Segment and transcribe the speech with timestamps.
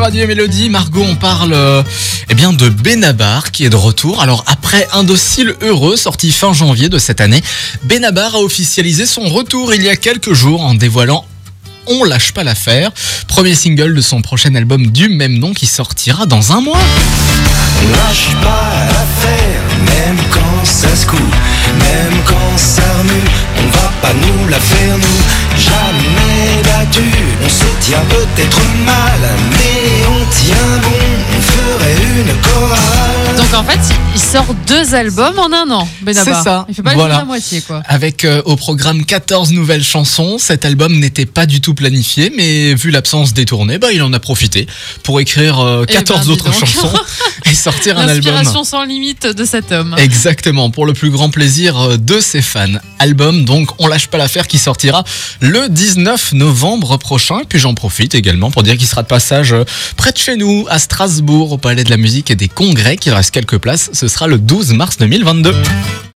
[0.00, 1.82] Radio Mélodie, Margot, on parle euh,
[2.28, 4.20] eh bien de Benabar qui est de retour.
[4.20, 7.42] Alors après Indocile Heureux, sorti fin janvier de cette année,
[7.84, 11.24] Benabar a officialisé son retour il y a quelques jours en dévoilant
[11.86, 12.90] On lâche pas l'affaire,
[13.28, 16.80] premier single de son prochain album du même nom qui sortira dans un mois.
[17.92, 24.48] Lâche pas l'affaire, même quand ça se même quand ça remue, on va pas nous
[24.48, 25.43] la nous,
[27.86, 29.20] tient peut-être mal,
[29.50, 33.36] mais on tient bon, on ferait une chorale.
[33.36, 36.24] Donc en fait, il sort deux albums en un an, Benabar.
[36.24, 36.66] C'est ça.
[36.68, 37.20] Il fait pas Voilà.
[37.20, 37.82] le moitié, quoi.
[37.86, 42.74] Avec euh, au programme 14 nouvelles chansons, cet album n'était pas du tout planifié, mais
[42.74, 44.66] vu l'absence des tournées, bah, il en a profité
[45.02, 46.90] pour écrire euh, Eh 14 ben, dis autres chansons
[47.54, 48.34] et sortir un album.
[48.34, 49.94] L'inspiration sans limite de cet homme.
[49.98, 52.66] Exactement, pour le plus grand plaisir euh, de ses fans.
[52.98, 55.04] Album, donc, on lâche pas l'affaire qui sortira
[55.40, 57.40] le 19 novembre prochain.
[57.48, 59.64] Puis j'en profite également pour dire qu'il sera de passage euh,
[59.96, 63.12] près de chez nous, à Strasbourg, au Palais de la Musique et des Congrès, qu'il
[63.12, 63.90] reste quelques places.
[63.92, 65.54] Ce sera le 12 mars 2022.